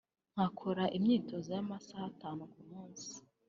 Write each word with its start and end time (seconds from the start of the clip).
nkakora 0.33 0.83
imyitozo 0.97 1.47
y’amasaha 1.55 2.03
atanu 2.11 2.41
ku 2.51 2.59
munsi 2.69 3.09